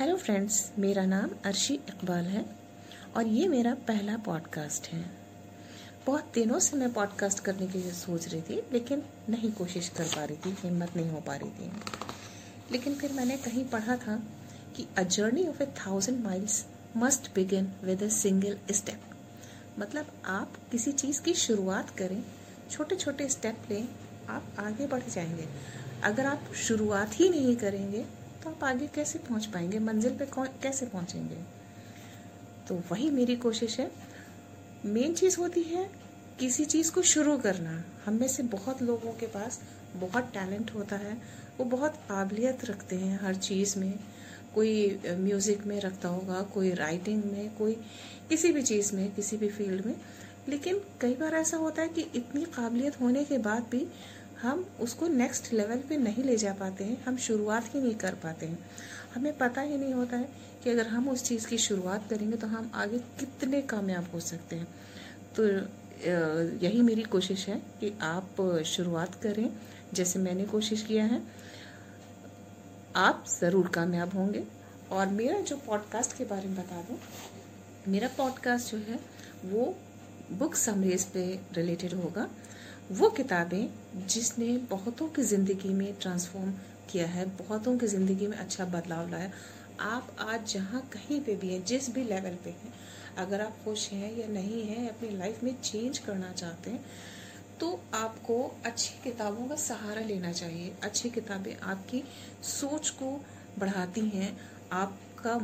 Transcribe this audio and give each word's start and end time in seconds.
Friends, 0.00 0.72
मेरा 0.78 1.04
नाम 1.04 1.30
अर्शी 1.44 1.74
इकबाल 1.74 2.24
है 2.24 2.44
और 3.16 3.26
ये 3.26 3.48
मेरा 3.48 3.74
पहला 3.74 4.16
पॉडकास्ट 4.16 4.86
है। 4.86 5.10
बहुत 6.06 6.32
दिनों 6.34 6.58
से 6.58 6.76
मैं 6.76 6.92
पॉडकास्ट 6.92 7.40
करने 7.40 7.66
के 7.66 7.78
लिए 7.78 7.92
सोच 7.92 8.28
रही 8.28 8.42
थी, 8.42 8.62
लेकिन 8.72 9.02
नहीं 9.28 9.52
कोशिश 9.52 9.88
कर 9.88 10.04
पा 10.04 10.24
रही 10.24 10.36
थी, 10.36 10.56
हिम्मत 10.62 10.96
नहीं 10.96 11.10
हो 11.10 11.20
पा 11.20 11.36
रही 11.36 11.50
थी। 11.50 11.72
लेकिन 12.72 12.94
फिर 12.94 13.12
मैंने 13.12 13.36
कहीं 13.36 13.64
पढ़ा 13.64 13.96
था 13.96 14.22
कि 14.76 14.86
a 14.98 15.02
journey 15.02 15.46
of 15.46 15.62
a 15.62 15.66
thousand 15.66 16.24
miles 16.24 16.66
must 16.96 17.34
begin 17.34 17.72
with 17.84 18.02
a 18.02 18.08
single 18.08 18.58
step 18.70 19.02
मतलब 19.78 20.06
आप 20.24 20.52
किसी 20.72 20.92
चीज़ 20.92 21.22
की 21.22 21.34
शुरुआत 21.34 21.90
करें 21.90 22.24
छोटे 22.70 22.96
छोटे 22.96 23.28
स्टेप 23.28 23.58
लें, 23.70 23.88
आप 24.28 24.44
आगे 24.58 24.86
बढ़ 24.86 25.02
जाएँगे। 25.14 25.48
अगर 26.04 26.26
आप 26.26 26.52
शुरुआत 26.54 27.20
ही 27.20 27.28
नहीं 27.28 27.56
करेंगे 27.56 28.19
तो 28.44 28.50
आप 28.50 28.64
आगे 28.64 28.86
कैसे 28.86 29.18
पहुँच 29.18 29.46
पाएँगे? 29.46 29.78
मंजिल 29.78 30.12
पे 30.12 30.26
कैसे 30.38 30.86
पहुँचेंगे? 30.86 31.36
तो 32.68 32.82
वही 32.92 33.10
मेरी 33.10 33.36
कोशिश 33.36 33.80
है। 33.80 33.90
मेन 34.84 35.14
चीज़ 35.14 35.38
होती 35.38 35.62
है 35.62 35.90
किसी 36.40 36.64
चीज़ 36.64 36.92
को 36.92 37.02
शुरू 37.02 37.38
करना। 37.38 37.84
हम 38.06 38.14
में 38.14 38.28
से 38.28 38.42
बहुत 38.42 38.82
लोगों 38.82 39.12
के 39.12 39.26
पास 39.26 39.60
बहुत 39.96 40.24
टैलेंट 40.24 40.74
होता 40.74 40.96
है। 40.96 41.22
वो 41.58 41.64
बहुत 41.64 41.94
काबिलियत 41.94 42.64
रखते 42.64 42.96
हैं 42.96 43.20
हर 43.20 43.34
चीज़ 43.34 43.78
में। 43.78 43.98
कोई 44.54 45.00
म्यूज़िक 45.06 45.66
में 45.66 45.80
रखता 45.80 46.08
होगा, 46.08 46.42
कोई 46.42 46.70
राइटिंग 46.70 47.24
में, 47.24 47.56
कोई 47.56 47.74
किसी 48.28 48.52
भी 48.52 48.62
चीज़ 48.62 48.96
में, 48.96 49.14
किसी 49.14 49.36
भी 49.36 49.48
फ़ील्ड 49.48 49.86
में। 49.86 49.96
लेकिन 50.48 50.80
कई 51.00 51.14
बार 51.14 51.34
ऐसा 51.34 51.56
होता 51.56 51.82
है 51.82 51.88
कि 51.88 52.00
इतनी 52.00 52.44
काबिलियत 52.44 53.00
होने 53.00 53.24
के 53.24 53.38
बाद 53.38 53.62
भी 53.70 53.86
हम 54.42 54.64
उसको 54.80 55.08
नेक्स्ट 55.08 55.52
लेवल 55.52 55.78
पे 55.88 55.96
नहीं 55.96 56.22
ले 56.24 56.36
जा 56.36 56.52
पाते 56.52 56.84
हैं, 56.84 57.02
हम 57.04 57.16
शुरुआत 57.16 57.74
ही 57.74 57.80
नहीं 57.80 57.94
कर 57.94 58.14
पाते 58.14 58.46
हैं। 58.46 58.58
हमें 59.14 59.36
पता 59.38 59.60
ही 59.60 59.76
नहीं 59.76 59.94
होता 59.94 60.16
है 60.16 60.28
कि 60.64 60.70
अगर 60.70 60.86
हम 60.86 61.08
उस 61.08 61.24
चीज़ 61.24 61.46
की 61.48 61.58
शुरुआत 61.58 62.08
करेंगे 62.10 62.36
तो 62.36 62.46
हम 62.46 62.70
आगे 62.74 62.98
कितने 63.20 63.60
कामयाब 63.62 64.10
हो 64.14 64.20
सकते 64.20 64.56
हैं। 64.56 64.68
तो 65.36 65.46
यही 66.58 66.82
मेरी 66.82 67.02
कोशिश 67.02 67.48
है 67.48 67.56
कि 67.80 67.92
आप 68.02 68.40
शुरुआत 68.66 69.14
करें, 69.14 69.50
जैसे 69.94 70.18
मैंने 70.18 70.44
कोशिश 70.44 70.82
किया 70.82 71.04
है। 71.04 71.22
आप 72.96 73.24
ज़रूर 73.30 73.68
कामयाब 73.68 74.14
होंगे। 74.14 74.44
और 74.90 75.06
मेरा 75.06 75.40
जो 75.40 75.56
पॉडकास्ट 75.56 76.16
के 76.16 76.24
बारे 76.24 76.48
में 76.48 76.56
बता 76.56 76.80
दूँ, 76.82 76.98
मेरा 77.88 78.08
पॉडकास्ट 78.08 78.70
जो 78.70 78.78
है, 78.78 78.98
वो 79.44 79.74
बुक 80.32 80.54
समरीज 80.54 81.04
पे 81.04 81.24
रिलेटेड 81.52 81.94
होगा। 81.94 82.28
वो 82.90 83.08
किताबें 83.10 84.06
जिसने 84.08 84.46
बहुतों 84.70 85.06
की 85.08 85.22
ज़िंदगी 85.22 85.68
में 85.74 85.92
ट्रांसफॉर्म 86.00 86.50
किया 86.90 87.06
है, 87.06 87.24
बहुतों 87.36 87.76
की 87.78 87.86
ज़िंदगी 87.86 88.26
में 88.26 88.36
अच्छा 88.36 88.64
बदलाव 88.64 89.10
लाया 89.10 89.30
आप 89.80 90.16
आज 90.20 90.52
जहाँ 90.52 90.80
कहीं 90.92 91.20
पे 91.20 91.34
भी 91.36 91.48
हैं, 91.48 91.64
जिस 91.64 91.90
भी 91.94 92.04
लेवल 92.04 92.36
पे 92.44 92.50
हैं, 92.52 92.72
अगर 93.18 93.40
आप 93.40 93.58
खुश 93.64 93.88
हैं 93.92 94.12
या 94.16 94.26
नहीं 94.28 94.62
हैं, 94.66 94.88
अपनी 94.88 95.10
लाइफ 95.18 95.42
में 95.44 95.54
चेंज 95.54 95.98
करना 95.98 96.32
चाहते 96.32 96.70
हैं 96.70 96.84
तो 97.60 97.68
आपको 97.94 98.40
अच्छी 98.66 98.94
किताबों 99.04 99.46
का 99.48 99.56
सहारा 99.58 100.00
लेना 100.00 100.32
चाहिए। 100.32 100.72
अच्छी 100.82 101.10
किताबें 101.10 101.54
आपकी 101.62 102.02
सोच 102.44 102.90
को 102.92 103.12
बढ़ाती 103.58 104.08
हैं, 104.08 104.36
आपका 104.72 105.36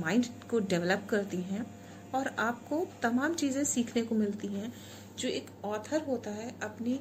माइंड 0.00 0.26
को 0.50 0.58
डेवलप 0.60 1.06
करती 1.10 1.42
हैं 1.42 1.66
और 2.14 2.28
आपको 2.28 2.86
तमाम 3.02 3.34
चीज़ें 3.34 3.64
सीखने 3.64 4.02
को 4.02 4.14
मिलती 4.14 4.48
हैं। 4.48 4.72
जो 5.18 5.28
एक 5.28 5.46
ऑथर 5.64 6.02
होता 6.02 6.30
है, 6.30 6.54
अपनी 6.62 7.00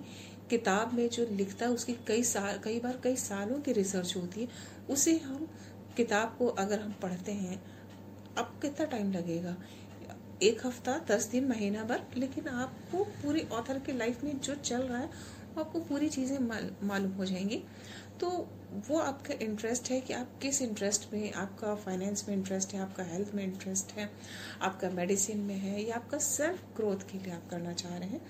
किताब 0.50 0.94
में 0.94 1.10
जो 1.10 1.28
लिखता 1.32 1.66
है, 1.66 1.72
उसकी 1.72 1.94
कई 2.08 2.24
साल 2.24 2.60
कई 2.64 2.80
बार 2.80 3.00
कई 3.04 3.16
सालों 3.16 3.60
की 3.60 3.72
रिसर्च 3.72 4.16
होती 4.18 4.42
है, 4.42 4.48
उसे 4.90 5.18
हम 5.18 5.48
किताब 5.98 6.36
को 6.40 6.48
अगर 6.48 6.80
हम 6.80 6.92
पढ़ते 6.92 7.32
हैं, 7.32 7.64
अब 8.38 8.60
कितना 8.62 8.86
टाइम 8.86 9.12
लगेगा? 9.12 9.58
एक 10.42 10.66
हफ़्ता, 10.66 11.02
दस 11.08 11.26
दिन, 11.26 11.48
महीना 11.48 11.84
भर, 11.84 12.04
लेकिन 12.18 12.48
आपको 12.48 13.04
पूरी 13.04 13.48
ऑथर 13.52 13.80
की 13.80 13.94
लाइफ 13.94 14.24
में 14.24 14.40
जो 14.40 14.56
चल 14.56 14.82
रहा 14.82 14.98
है 14.98 15.39
आपको 15.58 15.80
पूरी 15.80 16.10
चीज़ें 16.10 16.40
मालूम 16.40 17.12
हो 17.12 17.26
जाएँगी। 17.26 17.64
तो 18.20 18.30
वो 18.88 19.00
आपका 19.00 19.34
इंटरेस्ट 19.42 19.90
है 19.92 20.00
कि 20.02 20.14
आप 20.14 20.32
किस 20.42 20.62
इंटरेस्ट 20.62 21.14
में, 21.14 21.32
आपका 21.34 21.76
फाइनेंस 21.76 22.26
में 22.30 22.36
इंटरेस्ट 22.36 22.74
है, 22.74 22.80
आपका 22.80 23.04
हेल्थ 23.04 23.34
में 23.36 23.44
इंटरेस्ट 23.44 23.92
है, 23.92 24.10
आपका 24.62 24.90
मेडिसिन 24.90 25.40
में 25.40 25.56
है, 25.56 25.82
या 25.84 25.96
आपका 25.96 26.18
सेल्फ 26.18 26.64
ग्रोथ 26.76 27.10
के 27.12 27.18
लिए 27.18 27.34
आप 27.34 27.48
करना 27.50 27.74
चाह 27.74 27.98
रहे 27.98 28.10
हैं। 28.10 28.22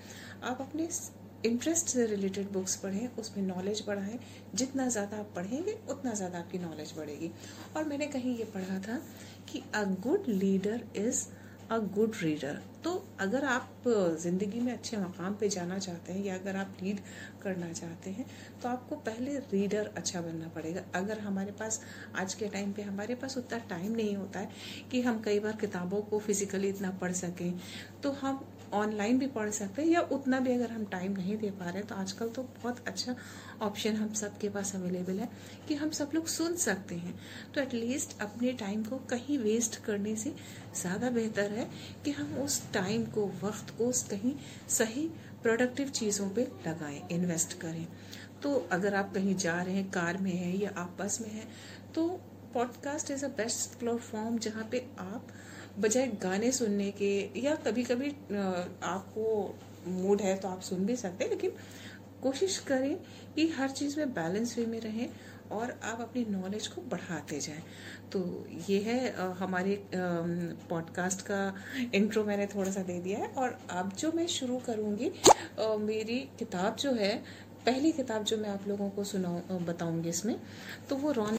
आप 0.44 0.62
अपने 0.62 0.88
इंटरेस्ट 1.44 1.88
से 1.88 2.06
रिलेटेड 2.06 2.52
बुक्स 2.52 2.76
पढ़ें, 2.76 3.08
उसमें 3.18 3.44
नॉलेज 3.44 3.84
बढ़ाएँ। 3.88 4.20
जितना 4.56 4.88
ज़्यादा 4.88 5.18
आप 5.18 5.32
पढ़ेंगे, 5.36 5.78
उतना 5.90 6.14
ज़्यादा 6.14 6.40
आपकी 6.40 6.58
नॉलेज 6.58 6.94
बढ़ेगी। 6.98 7.32
और 7.78 7.84
मैंने 7.84 8.08
कहीं 8.08 8.38
ये 8.38 8.46
पढ़ा 8.46 8.80
था 8.80 9.02
कि 9.48 9.64
a 9.74 9.84
good 9.84 10.24
leader 10.28 10.84
is 10.96 11.26
a 11.70 11.78
good 11.78 12.16
reader 12.22 12.62
तो 12.84 12.99
अगर 13.20 13.46
आप 13.46 13.84
ज़िंदगी 14.22 14.60
में 14.60 14.72
अच्छे 14.74 14.98
मकाम 14.98 15.34
पे 15.36 15.48
जाना 15.50 15.78
चाहते 15.80 16.14
हैं 16.14 16.24
या 16.26 16.36
अगर 16.36 16.56
आप 16.56 16.78
लीड 16.82 17.00
करना 17.44 17.72
चाहते 17.74 18.10
हैं 18.10 18.26
तो 18.64 18.70
आपको 18.70 18.96
पहले 19.08 19.38
रीडर 19.54 19.90
अच्छा 19.98 20.22
बनना 20.22 20.48
पड़ेगा। 20.48 20.84
अगर 20.96 21.20
हमारे 21.20 21.52
पास, 21.52 21.82
आज 22.16 22.34
के 22.34 22.48
टाइम 22.48 22.72
पे 22.74 22.82
हमारे 22.82 23.16
पास 23.16 23.38
उतना 23.38 23.60
टाइम 23.70 23.92
नहीं 23.92 24.16
होता 24.16 24.40
है 24.40 24.50
कि 24.92 25.02
हम 25.02 25.22
कई 25.22 25.40
बार 25.40 25.58
किताबों 25.62 26.02
को 26.02 26.20
फिजिकली 26.20 26.70
इतना 26.70 26.92
पढ़ 27.02 27.12
सकें 27.14 27.60
तो 28.04 28.12
हम 28.14 28.46
ऑनलाइन 28.74 29.20
भी 29.20 29.28
पढ़ 29.28 29.50
सकते 29.50 29.82
हैं 29.82 29.90
या 29.90 30.02
उतना 30.12 30.40
भी 30.40 30.52
अगर 30.52 30.72
हम 30.72 30.86
टाइम 30.86 31.12
नहीं 31.12 31.38
दे 31.38 31.50
पा 31.52 31.70
रहे 31.70 31.84
तो 31.84 31.96
आजकल 31.96 32.30
तो 32.30 32.44
बहुत 32.44 32.88
अच्छा 32.88 33.16
ऑप्शन 33.62 33.96
हम 33.96 34.14
सबके 34.14 34.50
पास 34.50 34.76
अवेलेबल 34.76 35.20
है 35.20 35.30
कि 35.68 35.76
हम 35.76 35.90
सब 35.90 36.12
लोग 36.16 36.28
सुन 36.28 36.56
सकते 36.56 36.96
हैं। 36.96 37.14
तो 37.56 37.62
एटलीस्ट 37.62 38.20
अपने 38.22 38.54
टाइम 38.54 38.84
को 38.84 38.98
कहीं 39.10 39.38
वेस्ट 39.38 39.82
करने 39.84 40.16
से 40.16 40.34
ज़्यादा 40.76 41.10
बेहतर 41.10 41.52
है 41.52 41.70
कि 42.06 42.12
हम 42.12 42.38
उस 42.38 42.62
टाइम 42.74 43.06
को, 43.06 43.26
वक्त 43.44 43.74
को 43.78 43.92
कहीं 44.10 44.34
सही 44.70 45.08
प्रोडक्टिव 45.44 45.90
चीज़ों 45.90 46.30
पे 46.30 46.48
लगाएँ 46.68 47.02
इन्वेस्ट 47.12 47.60
करें। 47.60 47.88
तो 48.44 48.56
अगर 48.72 48.96
आप 48.96 49.14
कहीं 49.14 49.36
जा 49.36 49.62
रहे 49.62 49.76
हैं, 49.76 49.90
कार 49.92 50.18
में 50.18 50.32
है 50.32 50.56
या 50.58 50.74
आप 50.78 50.98
बस 51.00 51.20
में 51.22 51.30
हैं 51.30 51.48
तो 51.96 52.08
podcast 52.54 53.12
is 53.12 53.26
a 53.26 53.28
best 53.38 53.80
platform 53.80 54.38
जहाँ 54.38 54.68
पे 54.72 54.80
आप 55.00 55.28
बजाय 55.80 56.08
गाने 56.22 56.52
सुनने 56.52 56.90
के, 56.92 57.40
या 57.40 57.56
कभी 57.58 57.84
कभी 57.84 58.10
आपको 58.84 59.56
मूड 59.88 60.22
है 60.22 60.36
तो 60.36 60.48
आप 60.48 60.62
सुन 60.62 60.86
भी 60.86 60.96
सकते 60.96 61.24
हैं, 61.24 61.32
लेकिन 61.32 61.52
कोशिश 62.24 62.58
करें 62.60 62.96
कि 63.36 63.48
हर 63.50 63.70
चीज़ 63.72 63.98
में 64.00 64.14
बैलेंस 64.14 64.58
वे 64.58 64.66
में 64.66 64.80
रहें 64.82 65.10
और 65.52 65.80
आप 65.84 66.02
अपनी 66.02 66.26
नॉलेज 66.30 66.68
को 66.68 66.82
बढ़ाते 66.82 67.40
जाएँ। 67.40 67.64
तो 68.12 68.46
ये 68.70 68.80
है 68.82 69.34
हमारे 69.40 69.82
पॉडकास्ट 69.94 71.22
का 71.22 71.42
इंट्रो 71.94 72.24
मैंने 72.24 72.48
थोड़ा 72.48 72.72
सा 72.72 72.84
दे 72.84 73.00
दिया 73.02 73.20
है 73.20 73.28
और 73.34 73.60
अब 73.72 73.94
जो 74.00 74.12
मैं 74.12 74.28
शुरू 74.28 74.58
करूँगी 74.58 75.12
मेरी 75.86 76.20
किताब 76.40 76.76
जो 76.76 76.92
है, 76.94 77.16
पहली 77.66 77.92
किताब 77.92 78.24
जो 78.24 78.38
मैं 78.38 78.50
आप 78.50 78.68
लोगों 78.68 78.90
को 78.90 79.04
सुना 79.04 79.30
बताऊँगी 79.68 80.10
इसमें 80.10 80.40
तो 80.90 80.96
वो 80.96 81.12
रॉन 81.12 81.28